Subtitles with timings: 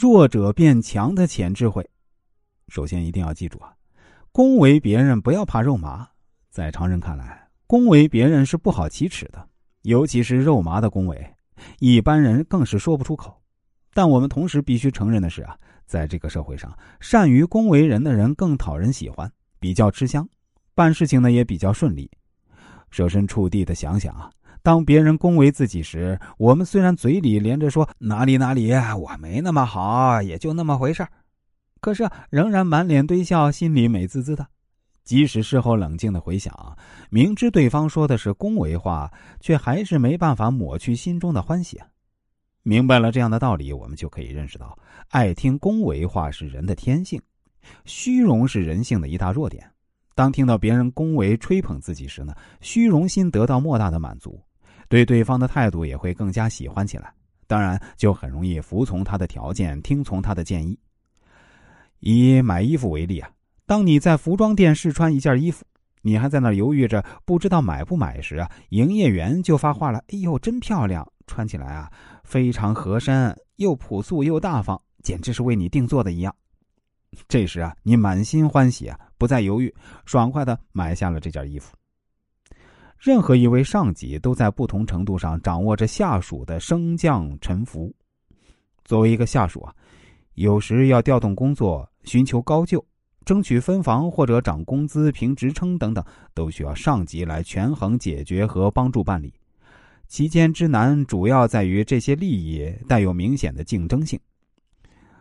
[0.00, 1.84] 弱者变强的潜智慧。
[2.68, 3.74] 首先一定要记住啊，
[4.30, 6.08] 恭维别人不要怕肉麻。
[6.50, 9.48] 在常人看来，恭维别人是不好启齿的，
[9.82, 11.34] 尤其是肉麻的恭维，
[11.80, 13.42] 一般人更是说不出口。
[13.92, 19.28] 但我们同时必须承认的是啊，在这个社会上，善于恭维人的人更讨人喜欢，
[19.58, 20.24] 比较吃香，
[20.76, 22.08] 办事情呢也比较顺利。
[22.90, 24.30] 设身处地的想想啊，
[24.68, 31.08] 当别人恭维自己时，我们虽然嘴里连着说哪里哪里我没那么好，也就那么回事
[31.80, 34.46] 可是仍然满脸堆笑，心里美滋滋的。
[35.04, 36.76] 即使事后冷静的回想，
[37.08, 41.80] 明知对方说的是恭维话，却还是没办法抹去心中的欢喜。
[42.62, 44.78] 明白了这样的道理，我们就可以认识到，
[45.08, 47.18] 爱听恭维话是人的天性，
[47.86, 49.66] 虚荣是人性的一大弱点。
[50.14, 54.38] 当听到别人恭维吹捧自己时呢，虚荣心得到莫大的满足，
[54.88, 57.12] 对对方的态度也会更加喜欢起来。
[57.46, 60.78] 当然，就很容易服从他的条件，听从他的建议。
[62.00, 63.30] 以买衣服为例啊，
[63.66, 65.64] 当你在服装店试穿一件衣服，
[66.02, 71.90] 你还在那犹豫着不知道买不买时啊，营业员就发话了：“哎呦，真漂亮，穿起来啊。”
[72.22, 76.34] 非常合身，又朴素又大方，简直是为你定做的一样。
[77.26, 81.74] 这时啊，你满心欢喜啊，不再犹豫，爽快的买下了这件衣服。
[82.98, 87.94] 任何一位上级都在不同程度上掌握着下属的升降沉浮。
[88.84, 89.72] 作为一个下属啊，
[90.34, 92.84] 有时要调动工作、寻求高就、
[93.24, 96.04] 争取分房或者涨工资、评职称等等，
[96.34, 99.32] 都需要上级来权衡解决和帮助办理。
[100.08, 104.18] 其间之难，主要在于这些利益带有明显的竞争性，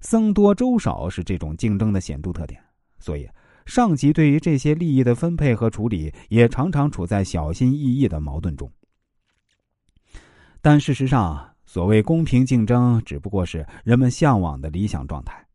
[0.00, 2.58] 僧多粥少是这种竞争的显著特点。
[2.98, 3.28] 所以，
[3.70, 8.68] 上级对于这些利益的分配和处理，也常常处在小心翼翼的矛盾中。
[10.60, 15.46] 但事实上，所谓公平竞争，只不过是人们向往的理想状态。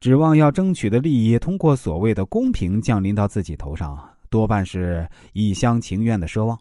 [0.00, 3.96] 指望要争取的利益通过所谓的公平降临到自己头上，
[4.28, 6.58] 多半是一厢情愿的奢望。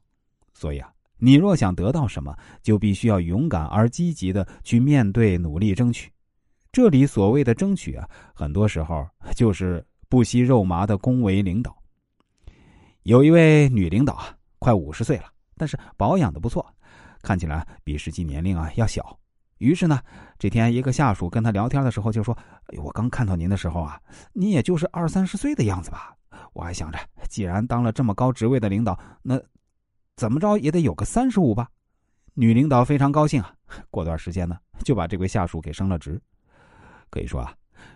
[0.54, 0.92] 所以啊。
[1.18, 6.12] 你若想得到什么，就必须要勇敢而积极的去面对、努力争取。
[6.74, 9.84] 这里所谓的争取啊，很多时候就是
[10.16, 11.78] 不惜肉麻的恭维领导。
[13.04, 15.26] 有一位女领导啊，快五十岁了，
[15.58, 16.66] 但是保养的不错，
[17.22, 19.20] 看起来比实际年龄啊要小。
[19.58, 20.00] 于是呢，
[20.40, 22.34] 这天一个下属跟他聊天的时候就说：“，
[22.82, 24.00] 我刚看到您的时候啊，
[24.32, 26.16] 你也就是二三十岁的样子吧？
[26.54, 26.98] 我还想着，
[27.28, 29.38] 既然当了这么高职位的领导，那……”
[30.16, 31.68] 怎么着也得有个三十五吧，
[32.36, 33.54] 女领导非常高兴啊。
[33.92, 36.18] 过段时间呢，就把这位下属给升了职。
[37.10, 37.54] 可以说啊，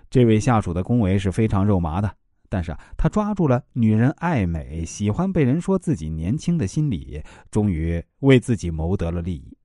[0.09, 2.11] 这位下属的恭维是非常肉麻的，
[2.49, 9.58] 但是啊，他抓住了女人爱美、喜欢被人说自己年轻的心理，终于为自己谋得了利益。